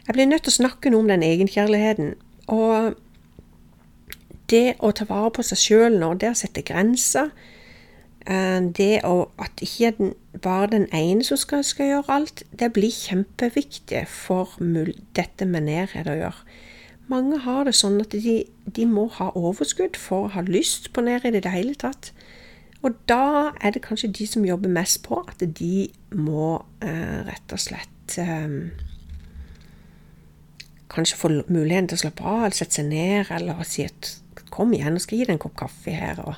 Jeg 0.07 0.17
blir 0.17 0.29
nødt 0.29 0.45
til 0.45 0.53
å 0.53 0.61
snakke 0.61 0.93
noe 0.93 1.05
om 1.05 1.11
den 1.11 1.25
egenkjærligheten. 1.25 2.15
Og 2.53 2.95
det 4.53 4.77
å 4.85 4.93
ta 4.93 5.07
vare 5.09 5.33
på 5.33 5.45
seg 5.47 5.61
sjøl 5.61 5.99
nå, 6.01 6.13
det 6.21 6.35
å 6.35 6.39
sette 6.39 6.65
grenser, 6.67 7.33
Eh, 8.25 8.61
det 8.73 9.03
å, 9.05 9.27
at 9.37 9.61
ikke 9.61 10.13
bare 10.43 10.71
den 10.73 10.87
ene 10.97 11.25
som 11.27 11.37
skal, 11.37 11.65
skal, 11.65 11.91
gjøre 11.91 12.15
alt, 12.17 12.45
det 12.57 12.71
blir 12.73 12.93
kjempeviktig 12.93 14.07
for 14.09 14.55
dette 15.17 15.49
med 15.49 15.69
nærhet 15.69 16.09
å 16.09 16.17
gjøre. 16.17 16.47
Mange 17.13 17.43
har 17.45 17.69
det 17.69 17.75
sånn 17.77 18.01
at 18.01 18.17
de, 18.17 18.39
de, 18.65 18.87
må 18.89 19.11
ha 19.19 19.29
overskudd 19.37 19.99
for 20.01 20.25
å 20.25 20.33
ha 20.39 20.45
lyst 20.47 20.89
på 20.97 21.05
nærhet 21.05 21.37
i 21.37 21.45
det 21.45 21.53
hele 21.53 21.77
tatt. 21.77 22.15
Og 22.81 22.97
da 23.09 23.53
er 23.61 23.77
det 23.77 23.85
kanskje 23.85 24.13
de 24.17 24.27
som 24.29 24.45
jobber 24.45 24.73
mest 24.73 25.03
på 25.05 25.21
at 25.21 25.45
de 25.45 25.91
må 26.17 26.63
eh, 26.81 27.21
rett 27.29 27.53
og 27.53 27.61
slett 27.61 28.17
eh, 28.21 28.49
Kanskje 30.95 31.19
få 31.19 31.31
muligheten 31.51 31.89
til 31.91 31.99
å 31.99 32.03
slappe 32.05 32.27
av, 32.27 32.45
eller 32.45 32.57
sette 32.57 32.79
seg 32.79 32.91
ned, 32.91 33.31
eller 33.35 33.65
si 33.67 33.87
at 33.89 34.13
kom 34.55 34.75
igjen, 34.77 34.95
og 34.95 35.03
skal 35.03 35.19
gi 35.19 35.27
deg 35.27 35.35
en 35.35 35.43
kopp 35.43 35.57
kaffe 35.65 35.95
her. 35.95 36.21
og 36.23 36.37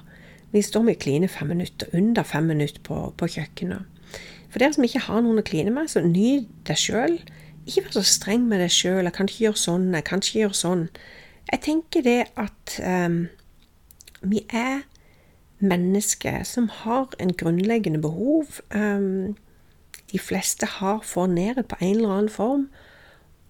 vi 0.55 0.63
står 0.63 0.87
med 0.87 0.97
å 0.97 1.01
kline 1.03 1.29
fem 1.29 1.51
minutter, 1.53 1.91
under 1.93 2.25
fem 2.25 2.47
minutter 2.49 2.81
på, 2.87 3.01
på 3.19 3.29
kjøkkenet. 3.35 3.85
For 4.49 4.63
dere 4.63 4.77
som 4.77 4.87
ikke 4.87 5.03
har 5.09 5.25
noen 5.25 5.43
å 5.43 5.45
kline 5.45 5.73
med, 5.75 5.91
så 5.93 6.01
nyt 6.01 6.49
deg 6.69 6.81
sjøl. 6.81 7.19
Ikke 7.67 7.83
vær 7.85 7.97
så 7.99 8.05
streng 8.07 8.47
med 8.49 8.63
deg 8.63 8.73
sjøl. 8.73 9.03
'Jeg 9.05 9.17
kan 9.17 9.29
ikke 9.29 9.45
gjøre 9.45 9.61
sånn. 9.61 9.89
Jeg 9.93 10.07
kan 10.09 10.23
ikke 10.23 10.41
gjøre 10.41 10.61
sånn.' 10.63 10.85
Jeg 11.51 11.63
tenker 11.63 12.03
det 12.03 12.21
at 12.41 12.77
um, 12.83 13.19
vi 14.23 14.47
er 14.51 14.87
mennesker 15.59 16.43
som 16.47 16.71
har 16.83 17.13
en 17.23 17.35
grunnleggende 17.35 18.01
behov. 18.03 18.63
Um, 18.71 19.37
de 20.11 20.19
fleste 20.19 20.67
har 20.79 21.03
for 21.05 21.27
nærhet 21.31 21.69
på 21.69 21.79
en 21.81 21.97
eller 21.97 22.15
annen 22.17 22.33
form. 22.33 22.69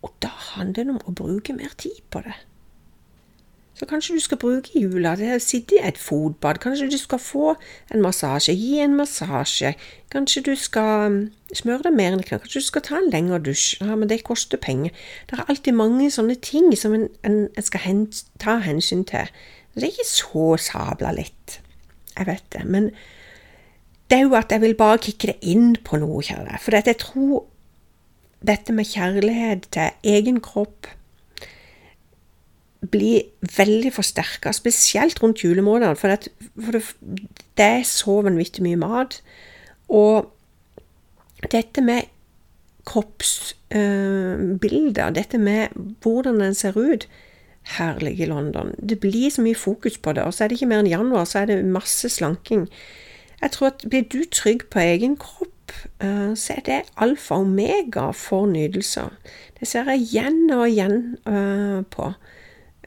Og 0.03 0.13
da 0.23 0.33
handler 0.53 0.85
det 0.85 0.95
om 0.97 1.01
å 1.09 1.17
bruke 1.17 1.57
mer 1.57 1.73
tid 1.81 2.03
på 2.11 2.25
det. 2.27 2.37
Så 3.77 3.85
kanskje 3.87 4.15
du 4.15 4.21
skal 4.21 4.39
bruke 4.41 4.81
jula 4.81 5.13
til 5.21 5.35
å 5.35 5.41
sitte 5.43 5.77
i 5.77 5.83
et 5.85 5.99
fotbad. 6.01 6.63
Kanskje 6.65 6.89
du 6.89 6.97
skal 6.97 7.21
få 7.21 7.51
en 7.93 8.01
massasje. 8.01 8.55
Gi 8.57 8.79
en 8.81 8.95
massasje. 8.97 9.75
Kanskje 10.13 10.43
du 10.47 10.55
skal 10.57 11.11
um, 11.13 11.19
smøre 11.53 11.85
deg 11.85 11.99
mer 11.99 12.15
enn 12.15 12.23
det 12.23 12.31
Kanskje 12.31 12.63
du 12.63 12.65
skal 12.65 12.85
ta 12.87 12.97
en 12.97 13.11
lengre 13.13 13.43
dusj. 13.45 13.83
Ja, 13.83 13.99
men 14.01 14.09
det 14.09 14.23
koster 14.25 14.57
penger. 14.57 14.97
Det 15.29 15.37
er 15.37 15.45
alltid 15.45 15.77
mange 15.77 16.09
sånne 16.15 16.39
ting 16.41 16.71
som 16.73 16.97
en, 16.97 17.11
en, 17.21 17.37
en 17.53 17.69
skal 17.69 17.85
hen, 17.85 18.01
ta 18.41 18.57
hensyn 18.65 19.05
til. 19.05 19.29
Det 19.77 19.85
er 19.85 19.93
ikke 19.93 20.09
så 20.09 20.47
sabla 20.71 21.13
lett. 21.13 21.59
Jeg 22.17 22.31
vet 22.31 22.49
det. 22.57 22.65
Men 22.65 22.89
det 24.09 24.23
er 24.23 24.25
jo 24.25 24.39
at 24.41 24.57
jeg 24.57 24.65
vil 24.65 24.79
bare 24.79 25.03
kikke 25.05 25.35
det 25.35 25.53
inn 25.53 25.77
på 25.85 26.01
noe, 26.01 26.25
kjære. 26.25 26.63
For 26.65 26.81
jeg 26.81 26.97
tror 27.05 27.45
dette 28.47 28.73
med 28.73 28.89
kjærlighet 28.89 29.69
til 29.75 30.15
egen 30.17 30.41
kropp 30.45 30.89
blir 32.91 33.23
veldig 33.57 33.93
forsterka, 33.95 34.53
spesielt 34.55 35.23
rundt 35.23 35.45
julemånedene. 35.45 35.97
For, 35.99 36.09
det, 36.09 36.29
for 36.55 36.73
det, 36.77 36.83
det, 37.59 37.65
er 37.65 37.83
så 37.89 38.23
vanvittig 38.27 38.63
mye 38.67 38.77
mat. 38.81 39.23
Og 39.89 40.33
dette 41.53 41.81
med 41.83 42.03
kroppsbilder, 42.87 45.11
dette 45.15 45.39
med 45.43 45.69
hvordan 46.03 46.41
den 46.41 46.55
ser 46.55 46.79
ut 46.79 47.09
Herlige 47.77 48.27
London. 48.31 48.75
Det 48.79 49.01
blir 49.03 49.31
så 49.31 49.43
mye 49.43 49.55
fokus 49.59 49.99
på 49.99 50.13
det, 50.13 50.23
og 50.23 50.35
så 50.35 50.45
er 50.45 50.49
det 50.49 50.55
ikke 50.61 50.71
mer 50.71 50.79
enn 50.85 50.93
januar, 50.93 51.25
så 51.27 51.39
er 51.41 51.47
det 51.51 51.65
masse 51.67 52.09
slanking. 52.15 52.69
Jeg 53.43 53.51
tror 53.51 53.67
at 53.73 53.85
blir 53.91 54.05
du 54.07 54.23
trygg 54.31 54.61
på 54.71 54.79
egen 54.79 55.17
kropp, 55.19 55.56
eh, 56.01 56.35
så 56.37 56.57
er 56.57 56.63
det 56.67 56.83
alfa 56.97 57.35
og 57.35 57.47
omega 57.47 58.11
for 58.11 58.47
nydelser. 58.47 59.13
Det 59.61 59.69
ser 59.69 59.91
jeg 59.91 60.07
igjen 60.07 60.51
og 60.51 60.69
igjen 60.69 61.17
eh, 61.27 61.83
på. 61.91 62.13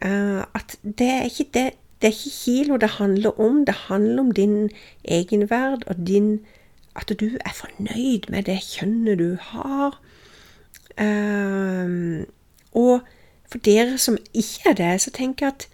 Eh, 0.01 0.41
at 0.55 0.77
det 0.83 1.11
er 1.17 1.29
ikke 1.29 1.49
det 1.53 1.69
det 2.01 2.07
er 2.07 2.15
ikke 2.15 2.35
kilo 2.43 2.77
det 2.77 2.89
handler 2.89 3.39
om, 3.39 3.65
det 3.65 3.75
handler 3.75 4.19
om 4.19 4.31
din 4.31 4.69
egenverd 5.03 5.83
og 5.87 6.07
din 6.07 6.39
At 6.95 7.11
du 7.19 7.25
er 7.45 7.53
fornøyd 7.53 8.29
med 8.29 8.43
det 8.43 8.59
kjønnet 8.63 9.19
du 9.19 9.37
har. 9.39 10.01
Um, 10.99 12.25
og 12.71 13.01
for 13.47 13.57
dere 13.57 13.97
som 13.97 14.17
ikke 14.33 14.69
er 14.69 14.73
det, 14.73 15.01
så 15.01 15.11
tenker 15.11 15.45
jeg 15.45 15.53
at 15.53 15.67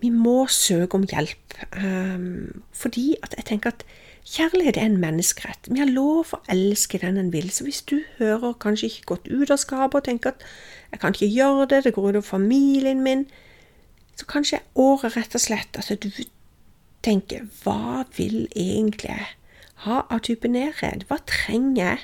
vi 0.00 0.08
må 0.08 0.46
søke 0.46 0.94
om 0.94 1.02
hjelp. 1.02 1.58
Um, 1.76 2.62
fordi 2.72 3.16
at 3.22 3.34
jeg 3.36 3.44
tenker 3.44 3.70
at 3.70 3.84
kjærlighet 4.24 4.76
er 4.76 4.86
en 4.86 5.00
menneskerett. 5.02 5.68
Vi 5.70 5.80
har 5.80 5.90
lov 5.90 6.32
å 6.34 6.40
elske 6.52 6.98
den 7.02 7.18
en 7.18 7.32
vil. 7.32 7.50
Så 7.50 7.64
hvis 7.66 7.82
du 7.82 8.02
hører 8.18 8.54
kanskje 8.62 8.88
ikke 8.88 9.08
gått 9.14 9.28
ut 9.28 9.50
av 9.50 9.60
skapet 9.60 10.00
og 10.00 10.06
tenker 10.08 10.34
at 10.34 10.44
jeg 10.92 11.00
kan 11.02 11.16
ikke 11.16 11.32
gjøre 11.32 11.66
det, 11.72 11.84
det 11.84 11.94
går 11.94 12.08
ut 12.08 12.20
over 12.20 12.28
familien 12.28 13.02
min, 13.02 13.26
så 14.16 14.28
kanskje 14.28 14.62
året 14.74 15.16
rett 15.16 15.34
og 15.34 15.40
slett 15.42 15.78
at 15.80 15.90
du 16.02 16.10
tenker 17.02 17.48
hva 17.62 18.04
vil 18.16 18.46
egentlig 18.54 19.16
ha 19.86 20.02
av 20.10 20.22
type 20.26 20.48
nærhet? 20.48 21.06
Hva 21.08 21.18
trenger 21.26 21.82
jeg? 21.82 22.02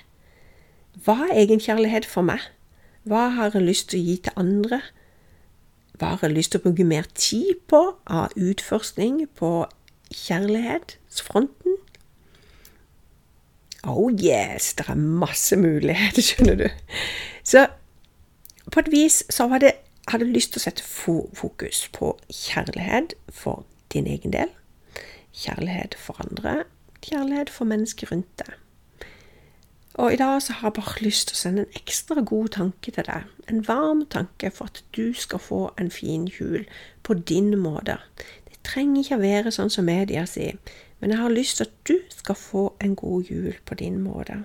Hva 1.04 1.28
er 1.28 1.44
egenkjærlighet 1.44 2.08
for 2.08 2.26
meg? 2.26 2.42
Hva 3.08 3.28
har 3.37 3.54
jeg 3.54 3.68
lyst 3.68 3.92
til 3.92 4.00
å 4.00 4.08
gi 4.08 4.16
til 4.26 4.40
andre? 4.40 4.80
Hva 5.98 6.14
har 6.16 6.28
jeg 6.28 6.37
lyst 6.37 6.52
til 6.54 6.60
å 6.60 6.66
bruke 6.66 6.87
mer 6.87 7.06
tid 7.14 7.62
på 7.70 7.80
av 8.06 8.34
utforskning 8.34 9.28
på 9.38 9.52
kjærlighetsfronten? 10.14 11.57
Oh 13.87 14.11
yes, 14.11 14.75
det 14.75 14.88
er 14.88 14.94
masse 14.94 15.56
muligheter, 15.56 16.23
skjønner 16.28 16.54
du. 16.54 16.68
Så 17.44 17.66
på 18.73 18.80
et 18.80 18.92
vis 18.92 19.23
så 19.30 19.49
hadde 19.49 20.30
lyst 20.32 20.52
til 20.52 20.61
å 20.61 20.66
sette 20.66 20.85
fokus 20.85 21.87
på 21.94 22.14
kjærlighet 22.28 23.14
for 23.30 23.64
din 23.92 24.08
egen 24.11 24.35
del, 24.35 24.50
kjærlighet 25.32 25.94
for 25.99 26.18
andre, 26.25 26.64
kjærlighet 27.04 27.50
for 27.50 27.70
mennesker 27.70 28.11
rundt 28.12 28.32
deg. 28.42 28.56
Og 29.99 30.12
i 30.14 30.18
dag 30.20 30.42
så 30.42 30.52
har 30.52 30.68
jeg 30.68 30.76
bare 30.76 31.02
lyst 31.02 31.28
til 31.28 31.35
å 31.35 31.38
sende 31.40 31.62
en 31.64 31.78
ekstra 31.80 32.23
god 32.23 32.52
tanke 32.54 32.92
til 32.94 33.06
deg. 33.08 33.25
En 33.50 33.64
varm 33.66 34.04
tanke 34.06 34.50
for 34.54 34.70
at 34.70 34.85
du 34.94 35.11
skal 35.14 35.42
få 35.42 35.62
en 35.80 35.90
fin 35.90 36.28
jul 36.30 36.68
på 37.02 37.16
din 37.18 37.50
måte. 37.58 37.97
Det 38.47 38.61
trenger 38.68 39.02
ikke 39.02 39.18
å 39.18 39.25
være 39.25 39.54
sånn 39.54 39.73
som 39.75 39.88
media 39.90 40.23
sier, 40.30 40.61
men 41.00 41.14
jeg 41.14 41.21
har 41.23 41.35
lyst 41.35 41.59
til 41.59 41.69
at 41.69 41.76
du 41.88 41.97
skal 42.11 42.38
få 42.38 42.64
en 42.83 42.97
god 42.99 43.31
jul 43.31 43.55
på 43.64 43.78
din 43.78 44.00
måte. 44.02 44.43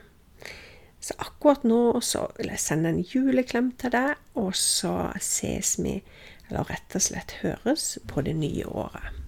Så 1.04 1.18
akkurat 1.20 1.66
nå 1.68 2.00
så 2.06 2.28
vil 2.38 2.52
jeg 2.54 2.62
sende 2.64 2.94
en 2.94 3.02
juleklem 3.04 3.74
til 3.82 3.92
deg, 3.92 4.14
og 4.40 4.54
så 4.56 5.12
ses 5.20 5.76
vi, 5.82 5.98
eller 6.48 6.70
rett 6.70 6.96
og 6.96 7.04
slett 7.04 7.36
høres, 7.42 7.98
på 8.08 8.24
det 8.24 8.38
nye 8.40 8.68
året. 8.70 9.23